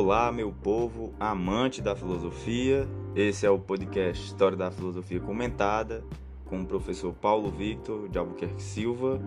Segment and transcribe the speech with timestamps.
[0.00, 2.88] Olá, meu povo amante da filosofia.
[3.16, 6.04] Esse é o podcast História da Filosofia Comentada
[6.44, 9.20] com o professor Paulo Victor de Albuquerque Silva.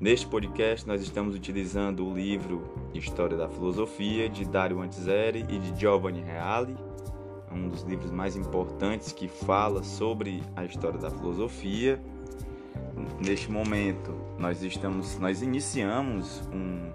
[0.00, 2.62] Neste podcast, nós estamos utilizando o livro
[2.94, 6.74] História da Filosofia de Dario Antiseri e de Giovanni Reale,
[7.52, 12.00] um dos livros mais importantes que fala sobre a história da filosofia.
[13.22, 16.90] Neste momento, nós estamos, nós iniciamos um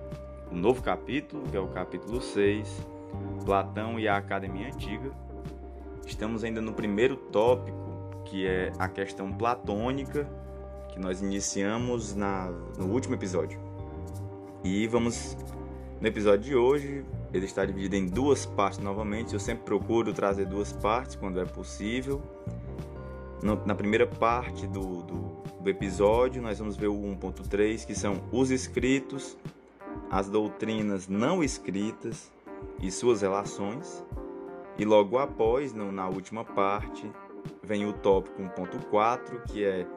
[0.55, 2.87] um novo capítulo, que é o capítulo 6,
[3.45, 5.11] Platão e a Academia Antiga.
[6.07, 7.77] Estamos ainda no primeiro tópico,
[8.23, 10.25] que é a questão platônica,
[10.93, 13.59] que nós iniciamos na, no último episódio.
[14.63, 15.37] E vamos
[15.99, 17.03] no episódio de hoje,
[17.33, 19.33] ele está dividido em duas partes novamente.
[19.33, 22.21] Eu sempre procuro trazer duas partes quando é possível.
[23.43, 28.23] No, na primeira parte do, do, do episódio, nós vamos ver o 1.3, que são
[28.31, 29.37] os escritos
[30.09, 32.31] as doutrinas não escritas
[32.79, 34.03] e suas relações.
[34.77, 37.09] E logo após, na última parte,
[37.63, 39.87] vem o tópico 1.4, que é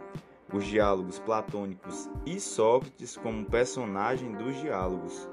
[0.52, 5.28] os diálogos platônicos e Sócrates como personagem dos diálogos.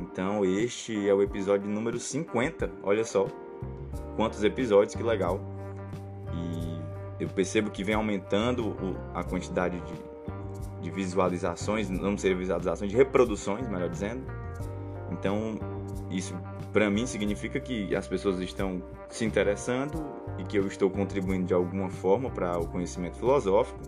[0.00, 2.70] Então, este é o episódio número 50.
[2.82, 3.26] Olha só
[4.16, 5.40] quantos episódios, que legal.
[6.32, 8.74] E eu percebo que vem aumentando
[9.14, 9.94] a quantidade de,
[10.86, 14.24] de visualizações, não seria visualizações, de reproduções, melhor dizendo.
[15.10, 15.58] Então,
[16.10, 16.34] isso
[16.72, 20.04] para mim significa que as pessoas estão se interessando
[20.38, 23.80] e que eu estou contribuindo de alguma forma para o conhecimento filosófico.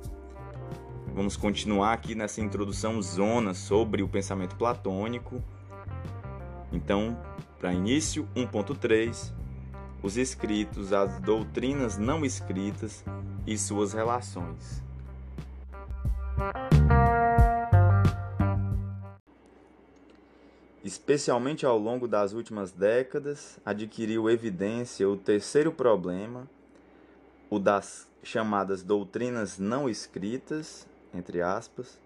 [1.14, 5.42] Vamos continuar aqui nessa introdução zona sobre o pensamento platônico.
[6.72, 7.16] Então,
[7.60, 9.32] para início, 1.3,
[10.02, 13.04] os escritos, as doutrinas não escritas
[13.46, 14.82] e suas relações.
[20.84, 26.48] Especialmente ao longo das últimas décadas, adquiriu evidência o terceiro problema,
[27.50, 31.98] o das chamadas doutrinas não escritas, entre aspas,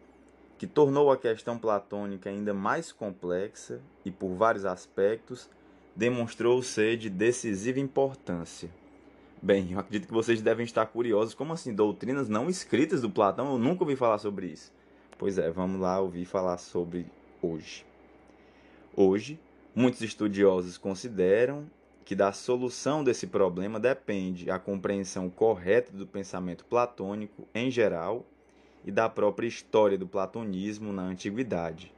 [0.57, 5.51] que tornou a questão platônica ainda mais complexa e, por vários aspectos,
[5.95, 8.71] demonstrou ser de decisiva importância.
[9.43, 11.35] Bem, eu acredito que vocês devem estar curiosos.
[11.35, 13.53] Como assim, doutrinas não escritas do Platão?
[13.53, 14.73] Eu nunca ouvi falar sobre isso.
[15.19, 17.07] Pois é, vamos lá ouvir falar sobre
[17.43, 17.85] hoje.
[18.97, 19.39] Hoje,
[19.75, 21.67] muitos estudiosos consideram
[22.05, 28.27] que da solução desse problema depende a compreensão correta do pensamento platônico em geral
[28.85, 31.93] e da própria história do platonismo na antiguidade.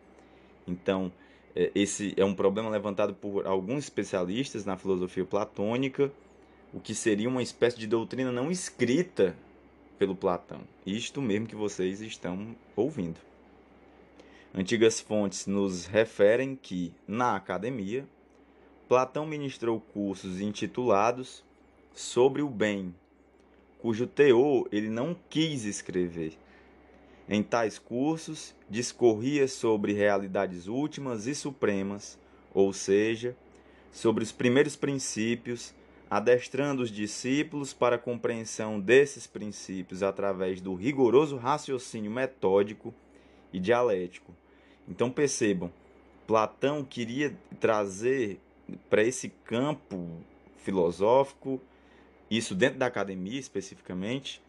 [0.67, 1.11] Então,
[1.57, 6.13] é, esse é um problema levantado por alguns especialistas na filosofia platônica
[6.75, 9.37] o que seria uma espécie de doutrina não escrita
[9.97, 10.63] pelo Platão.
[10.85, 13.21] Isto mesmo que vocês estão ouvindo.
[14.57, 18.07] Antigas fontes nos referem que, na academia,
[18.89, 21.43] Platão ministrou cursos intitulados
[21.93, 22.95] Sobre o Bem,
[23.81, 26.39] cujo teor ele não quis escrever.
[27.29, 32.17] Em tais cursos, discorria sobre realidades últimas e supremas,
[32.53, 33.37] ou seja,
[33.91, 35.75] sobre os primeiros princípios
[36.09, 42.95] adestrando os discípulos para a compreensão desses princípios através do rigoroso raciocínio metódico
[43.53, 44.33] e dialético.
[44.89, 45.73] Então percebam,
[46.27, 48.41] Platão queria trazer
[48.89, 50.09] para esse campo
[50.59, 51.61] filosófico,
[52.31, 54.43] isso dentro da academia especificamente,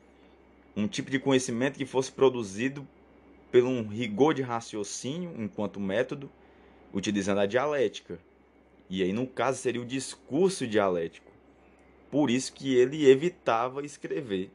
[0.76, 2.88] um tipo de conhecimento que fosse produzido
[3.52, 6.30] pelo um rigor de raciocínio enquanto método,
[6.94, 8.20] utilizando a dialética.
[8.90, 11.32] E aí, no caso, seria o discurso dialético.
[12.12, 14.52] Por isso que ele evitava escrever,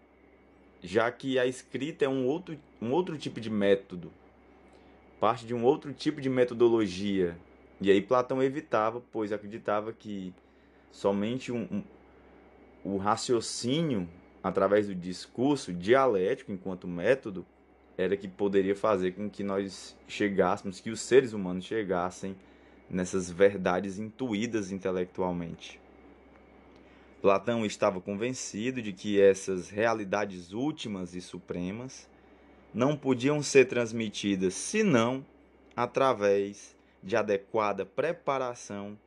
[0.83, 4.13] já que a escrita é um outro, um outro tipo de método,
[5.21, 7.37] parte de um outro tipo de metodologia.
[7.81, 10.33] E aí Platão evitava, pois acreditava que
[10.91, 11.83] somente um, um,
[12.83, 14.09] o raciocínio
[14.43, 17.45] através do discurso dialético enquanto método
[17.99, 22.35] era que poderia fazer com que nós chegássemos, que os seres humanos chegassem
[22.89, 25.79] nessas verdades intuídas intelectualmente.
[27.21, 32.09] Platão estava convencido de que essas realidades últimas e supremas
[32.73, 35.25] não podiam ser transmitidas senão
[35.77, 38.99] através de adequada preparação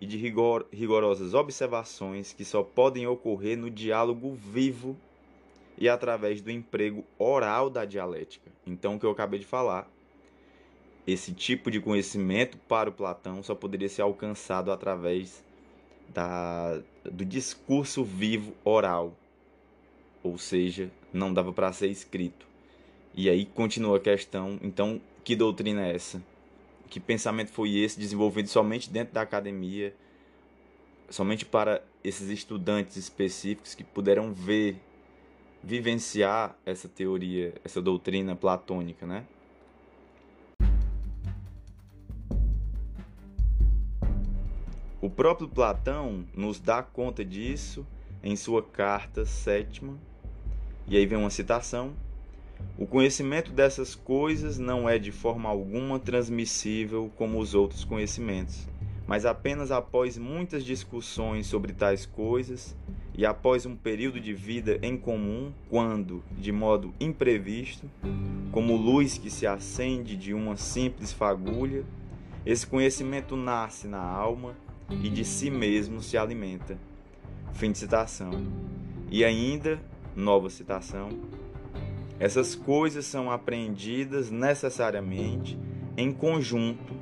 [0.00, 4.96] e de rigor, rigorosas observações que só podem ocorrer no diálogo vivo
[5.76, 8.50] e através do emprego oral da dialética.
[8.66, 9.90] Então, o que eu acabei de falar,
[11.06, 15.44] esse tipo de conhecimento para o Platão só poderia ser alcançado através
[16.08, 19.14] da, do discurso vivo oral,
[20.22, 22.49] ou seja, não dava para ser escrito.
[23.14, 26.22] E aí continua a questão, então, que doutrina é essa?
[26.90, 29.94] que pensamento foi esse desenvolvido somente dentro da academia,
[31.08, 34.76] somente para esses estudantes específicos que puderam ver,
[35.62, 39.24] vivenciar essa teoria, essa doutrina platônica, né?
[45.00, 47.86] O próprio Platão nos dá conta disso
[48.22, 49.96] em sua carta sétima,
[50.88, 51.94] e aí vem uma citação
[52.78, 58.66] o conhecimento dessas coisas não é de forma alguma transmissível como os outros conhecimentos,
[59.06, 62.74] mas apenas após muitas discussões sobre tais coisas
[63.14, 67.90] e após um período de vida em comum, quando, de modo imprevisto,
[68.50, 71.84] como luz que se acende de uma simples fagulha,
[72.46, 74.56] esse conhecimento nasce na alma
[74.88, 76.78] e de si mesmo se alimenta.
[77.52, 78.30] Fim de citação.
[79.10, 79.78] E ainda,
[80.16, 81.10] nova citação,
[82.20, 85.58] essas coisas são aprendidas necessariamente
[85.96, 86.94] em conjunto,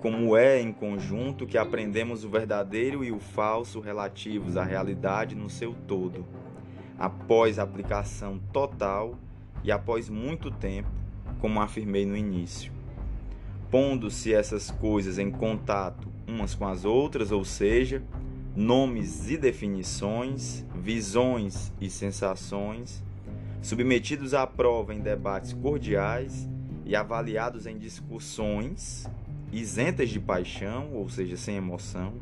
[0.00, 5.48] como é em conjunto que aprendemos o verdadeiro e o falso relativos à realidade no
[5.48, 6.26] seu todo,
[6.98, 9.16] após aplicação total
[9.62, 10.90] e após muito tempo,
[11.40, 12.72] como afirmei no início.
[13.70, 18.02] Pondo-se essas coisas em contato umas com as outras, ou seja,
[18.56, 23.04] nomes e definições, visões e sensações,
[23.62, 26.48] submetidos à prova em debates cordiais
[26.84, 29.06] e avaliados em discussões
[29.52, 32.14] isentas de paixão, ou seja, sem emoção,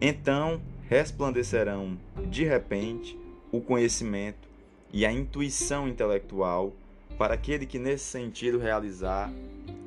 [0.00, 1.98] então resplandecerão
[2.30, 3.18] de repente
[3.50, 4.48] o conhecimento
[4.92, 6.72] e a intuição intelectual
[7.18, 9.30] para aquele que nesse sentido realizar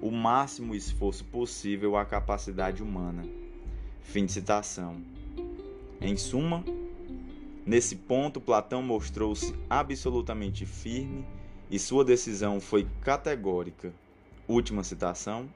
[0.01, 3.23] o máximo esforço possível à capacidade humana.
[4.03, 4.97] Fim de citação.
[6.01, 6.63] Em suma,
[7.65, 11.25] Nesse ponto, Platão mostrou-se absolutamente firme
[11.69, 13.93] e sua decisão foi categórica.
[14.47, 15.47] Última citação.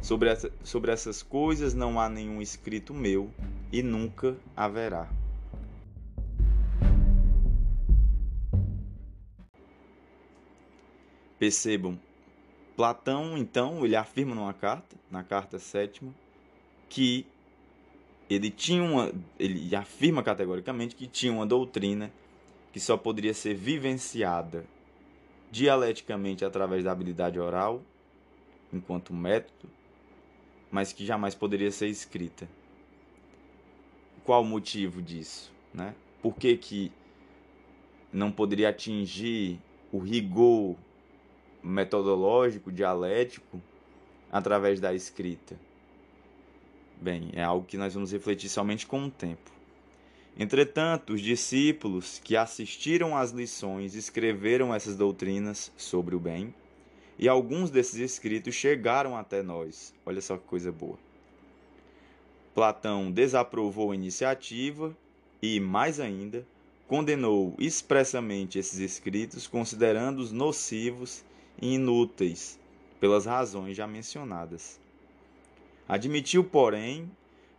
[0.00, 3.30] Sobre, essa, sobre essas coisas não há nenhum escrito meu
[3.70, 5.08] e nunca haverá.
[11.38, 11.98] Percebam,
[12.76, 16.14] Platão, então, ele afirma numa carta, na carta sétima,
[16.88, 17.26] que
[18.32, 22.12] ele tinha uma, ele afirma categoricamente que tinha uma doutrina
[22.72, 24.64] que só poderia ser vivenciada
[25.50, 27.82] dialeticamente através da habilidade oral,
[28.72, 29.70] enquanto método,
[30.70, 32.48] mas que jamais poderia ser escrita.
[34.24, 35.94] Qual o motivo disso, né?
[36.22, 36.90] Por que que
[38.10, 39.60] não poderia atingir
[39.92, 40.76] o rigor
[41.62, 43.60] metodológico, dialético
[44.30, 45.58] através da escrita?
[47.02, 49.50] Bem, é algo que nós vamos refletir somente com o tempo.
[50.38, 56.54] Entretanto, os discípulos que assistiram às lições escreveram essas doutrinas sobre o bem,
[57.18, 59.92] e alguns desses escritos chegaram até nós.
[60.06, 60.96] Olha só que coisa boa.
[62.54, 64.96] Platão desaprovou a iniciativa
[65.42, 66.46] e, mais ainda,
[66.86, 71.24] condenou expressamente esses escritos, considerando-os nocivos
[71.60, 72.60] e inúteis
[73.00, 74.80] pelas razões já mencionadas.
[75.88, 77.10] Admitiu, porém,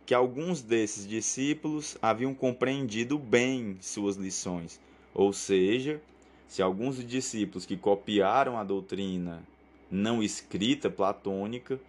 [0.06, 4.80] que alguns desses discípulos haviam compreendido bem suas lições,
[5.14, 6.00] ou seja,
[6.46, 9.42] se alguns discípulos que copiaram a doutrina
[9.90, 11.80] não escrita platônica,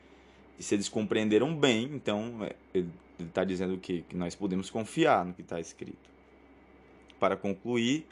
[0.59, 2.89] se eles compreenderam bem, então é, ele
[3.19, 4.03] está dizendo o quê?
[4.07, 6.09] Que nós podemos confiar no que está escrito.
[7.19, 8.05] Para concluir,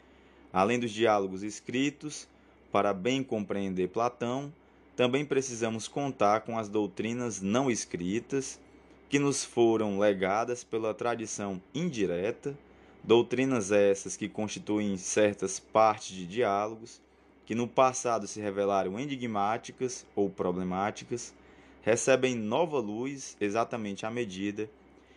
[0.52, 2.28] além dos diálogos escritos,
[2.70, 4.52] para bem compreender Platão,
[4.96, 8.60] também precisamos contar com as doutrinas não escritas
[9.08, 12.56] que nos foram legadas pela tradição indireta,
[13.02, 17.00] doutrinas essas que constituem certas partes de diálogos,
[17.44, 21.34] que no passado se revelaram enigmáticas ou problemáticas,
[21.82, 24.70] recebem nova luz exatamente à medida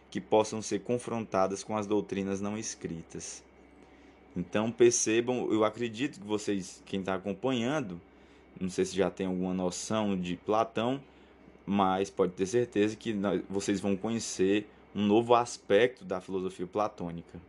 [0.09, 3.43] que possam ser confrontadas com as doutrinas não escritas.
[4.35, 7.99] Então percebam, eu acredito que vocês, quem está acompanhando,
[8.59, 11.01] não sei se já tem alguma noção de Platão,
[11.65, 13.15] mas pode ter certeza que
[13.49, 17.39] vocês vão conhecer um novo aspecto da filosofia platônica.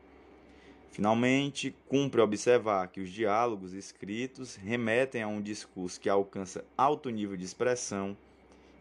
[0.90, 7.36] Finalmente, cumpre observar que os diálogos escritos remetem a um discurso que alcança alto nível
[7.36, 8.16] de expressão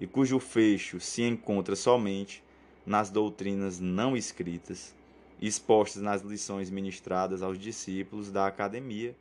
[0.02, 2.44] e cujo fecho se encontra somente
[2.86, 4.96] nas doutrinas não escritas,
[5.40, 9.16] expostas nas lições ministradas aos discípulos da academia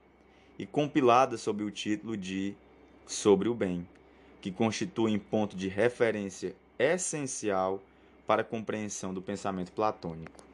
[0.59, 2.55] e compiladas sob o título de
[3.07, 3.87] sobre o bem,
[4.41, 7.81] que constituem ponto de referência essencial
[8.27, 10.45] para a compreensão do pensamento platônico.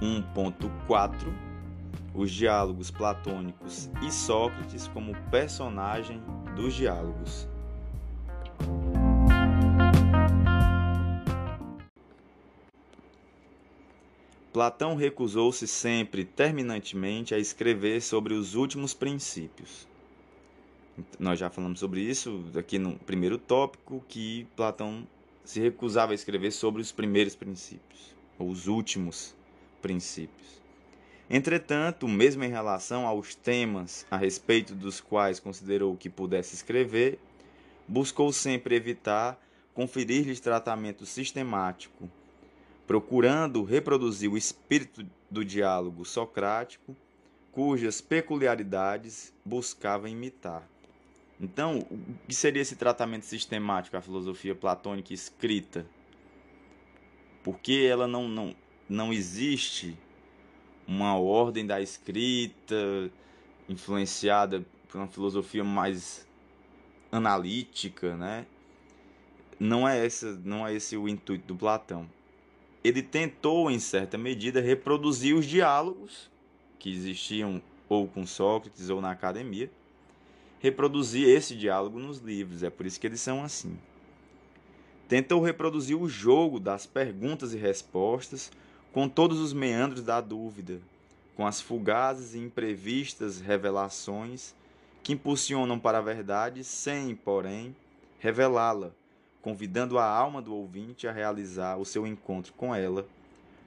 [0.00, 1.48] Um ponto 4.
[2.14, 6.22] os diálogos platônicos e Sócrates como personagem
[6.56, 7.48] dos diálogos.
[14.52, 19.86] Platão recusou-se sempre terminantemente a escrever sobre os últimos princípios.
[21.18, 25.06] Nós já falamos sobre isso aqui no primeiro tópico, que Platão
[25.44, 29.36] se recusava a escrever sobre os primeiros princípios, ou os últimos
[29.82, 30.62] princípios.
[31.30, 37.18] Entretanto, mesmo em relação aos temas a respeito dos quais considerou que pudesse escrever,
[37.86, 39.38] buscou sempre evitar
[39.74, 42.10] conferir-lhes tratamento sistemático,
[42.88, 46.96] procurando reproduzir o espírito do diálogo socrático,
[47.52, 50.66] cujas peculiaridades buscava imitar.
[51.38, 55.86] Então, o que seria esse tratamento sistemático, a filosofia platônica escrita?
[57.44, 58.56] Porque ela não, não,
[58.88, 59.94] não existe
[60.86, 62.74] uma ordem da escrita
[63.68, 66.26] influenciada por uma filosofia mais
[67.12, 68.46] analítica, né?
[69.60, 72.08] Não é esse, não é esse o intuito do Platão
[72.82, 76.30] ele tentou, em certa medida, reproduzir os diálogos
[76.78, 79.70] que existiam ou com Sócrates ou na academia,
[80.60, 83.78] reproduzir esse diálogo nos livros, é por isso que eles são assim.
[85.08, 88.50] Tentou reproduzir o jogo das perguntas e respostas
[88.92, 90.80] com todos os meandros da dúvida,
[91.34, 94.54] com as fugazes e imprevistas revelações
[95.02, 97.74] que impulsionam para a verdade sem, porém,
[98.18, 98.92] revelá-la
[99.42, 103.06] convidando a alma do ouvinte a realizar o seu encontro com ela,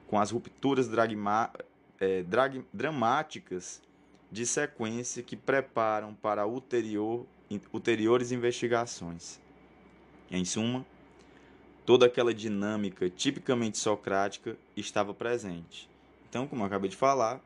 [0.06, 1.50] com as rupturas dragma,
[1.98, 3.82] é, drag, dramáticas
[4.30, 7.26] de sequência que preparam para ulterior,
[7.72, 9.40] ulteriores investigações.
[10.30, 10.86] Em suma,
[11.84, 15.88] toda aquela dinâmica tipicamente socrática estava presente.
[16.28, 17.40] Então, como eu acabei de falar,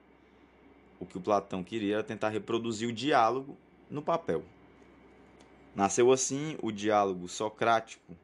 [1.01, 3.57] o que o Platão queria era tentar reproduzir o diálogo
[3.91, 4.45] no papel.
[5.77, 8.17] Nasceu assim o diálogo socrático,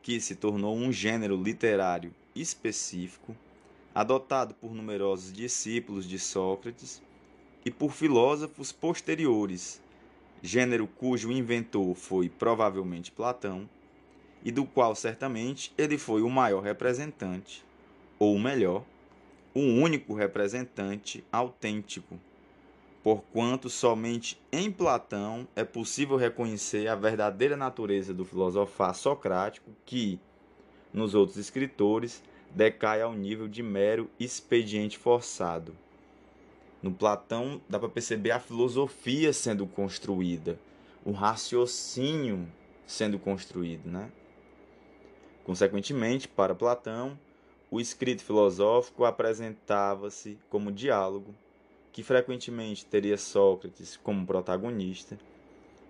[0.00, 3.36] que se tornou um gênero literário específico,
[3.94, 7.02] adotado por numerosos discípulos de Sócrates
[7.62, 9.82] e por filósofos posteriores,
[10.42, 13.68] gênero cujo inventor foi provavelmente Platão,
[14.42, 17.62] e do qual certamente ele foi o maior representante,
[18.18, 18.82] ou melhor,
[19.52, 22.18] o único representante autêntico
[23.02, 30.20] porquanto somente em Platão é possível reconhecer a verdadeira natureza do filosofar socrático que,
[30.92, 35.74] nos outros escritores, decai ao nível de mero expediente forçado.
[36.82, 40.58] No Platão dá para perceber a filosofia sendo construída,
[41.04, 42.46] o raciocínio
[42.86, 44.12] sendo construído, né?
[45.44, 47.18] Consequentemente, para Platão,
[47.68, 51.34] o escrito filosófico apresentava-se como diálogo
[51.92, 55.18] que frequentemente teria Sócrates como protagonista,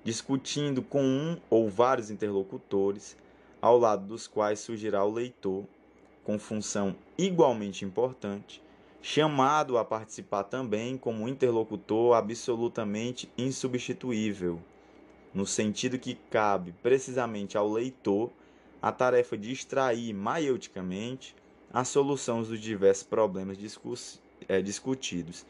[0.02, 3.16] discutindo com um ou vários interlocutores,
[3.61, 5.64] ao lado dos quais surgirá o leitor,
[6.25, 8.61] com função igualmente importante,
[9.00, 14.61] chamado a participar também como interlocutor absolutamente insubstituível,
[15.32, 18.30] no sentido que cabe precisamente ao leitor
[18.80, 21.35] a tarefa de extrair maieuticamente
[21.73, 23.56] a solução dos diversos problemas
[24.49, 25.47] é, discutidos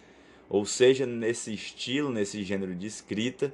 [0.49, 3.53] ou seja, nesse estilo, nesse gênero de escrita,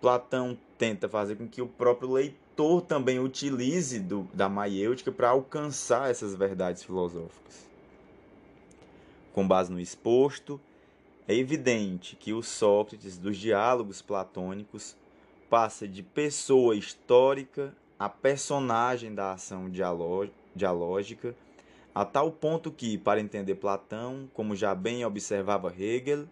[0.00, 6.10] Platão tenta fazer com que o próprio leitor também utilize do, da maiêutica para alcançar
[6.10, 7.66] essas verdades filosóficas.
[9.32, 10.60] Com base no exposto,
[11.26, 14.96] é evidente que o Sócrates dos diálogos platônicos
[15.48, 19.70] passa de pessoa histórica a personagem da ação
[20.54, 21.34] dialógica
[21.94, 26.26] a tal ponto que, para entender Platão, como já bem observava Hegel,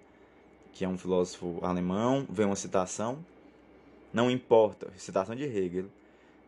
[0.73, 3.25] que é um filósofo alemão, vem uma citação,
[4.13, 5.87] não importa, citação de Hegel,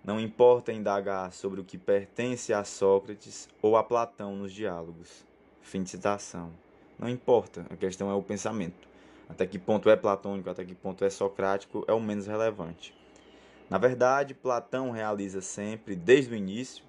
[0.04, 5.24] não importa indagar sobre o que pertence a Sócrates ou a Platão nos diálogos.
[5.62, 6.50] Fim de citação.
[6.98, 8.88] Não importa, a questão é o pensamento.
[9.28, 12.94] Até que ponto é platônico, até que ponto é socrático, é o menos relevante.
[13.70, 16.84] Na verdade, Platão realiza sempre, desde o início,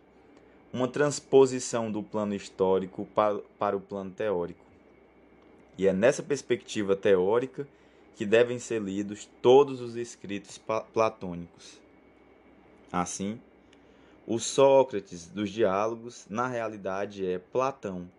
[0.72, 4.66] uma transposição do plano histórico para, para o plano teórico.
[5.78, 7.68] E é nessa perspectiva teórica
[8.16, 10.58] que devem ser lidos todos os escritos
[10.94, 11.80] platônicos.
[12.92, 13.40] Assim,
[14.26, 18.10] o Sócrates dos diálogos, na realidade, é Platão.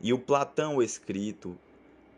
[0.00, 1.56] E o Platão escrito,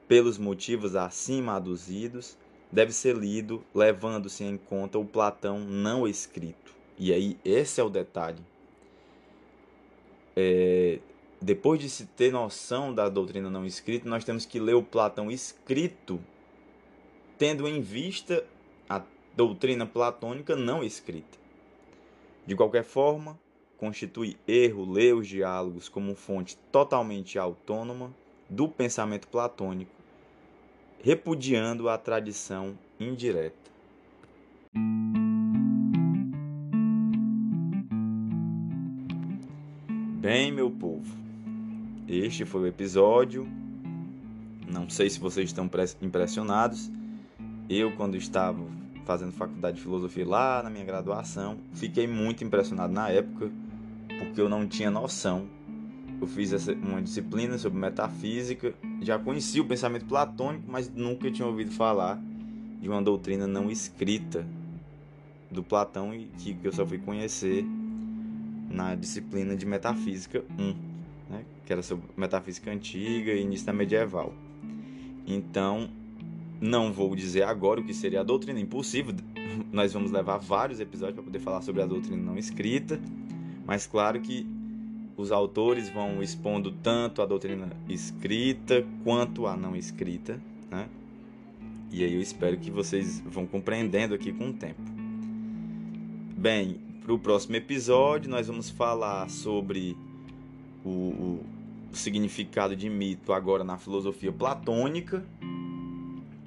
[0.09, 2.37] pelos motivos acima aduzidos,
[2.71, 6.75] deve ser lido levando-se em conta o Platão não escrito.
[6.99, 8.43] E aí, esse é o detalhe
[10.37, 10.99] é,
[11.41, 15.31] depois de se ter noção da doutrina não escrita, nós temos que ler o Platão
[15.31, 16.21] escrito,
[17.39, 18.45] tendo em vista
[18.89, 19.03] a
[19.35, 21.39] doutrina platônica não escrita.
[22.47, 23.39] De qualquer forma,
[23.77, 28.15] constitui erro ler os diálogos como fonte totalmente autônoma
[28.49, 29.93] do pensamento platônico,
[31.03, 33.71] repudiando a tradição indireta.
[40.27, 41.07] Bem, meu povo,
[42.09, 43.47] este foi o episódio.
[44.69, 45.71] Não sei se vocês estão
[46.03, 46.91] impressionados.
[47.69, 48.61] Eu, quando estava
[49.05, 53.53] fazendo faculdade de filosofia lá na minha graduação, fiquei muito impressionado na época,
[54.19, 55.47] porque eu não tinha noção.
[56.21, 61.71] Eu fiz uma disciplina sobre metafísica, já conhecia o pensamento platônico, mas nunca tinha ouvido
[61.71, 62.21] falar
[62.81, 64.45] de uma doutrina não escrita
[65.53, 67.65] do Platão e que eu só fui conhecer
[68.69, 70.75] na disciplina de Metafísica 1,
[71.31, 74.35] né, que era sobre metafísica antiga e início da medieval.
[75.27, 75.89] Então,
[76.61, 79.15] não vou dizer agora o que seria a doutrina, impossível.
[79.73, 83.01] Nós vamos levar vários episódios para poder falar sobre a doutrina não escrita,
[83.67, 84.47] mas claro que
[85.17, 90.89] os autores vão expondo tanto a doutrina escrita quanto a não escrita, né?
[91.91, 94.83] E aí eu espero que vocês vão compreendendo aqui com o tempo.
[96.37, 96.77] Bem,
[97.07, 99.97] para o próximo episódio, nós vamos falar sobre
[100.85, 101.47] o, o,
[101.93, 105.25] o significado de mito agora na filosofia platônica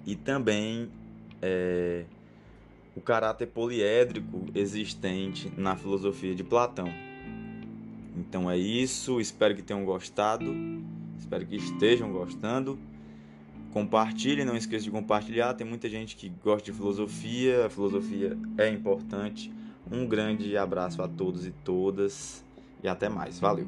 [0.05, 0.89] e também
[1.41, 2.03] é,
[2.93, 6.89] o caráter poliédrico existente na filosofia de Platão.
[8.17, 10.53] Então é isso, espero que tenham gostado,
[11.17, 12.77] espero que estejam gostando.
[13.71, 15.53] Compartilhe, não esqueça de compartilhar.
[15.53, 19.57] Tem muita gente que gosta de filosofia, a filosofia é importante
[19.91, 22.43] um grande abraço a todos e todas
[22.83, 23.39] e até mais.
[23.39, 23.67] Valeu!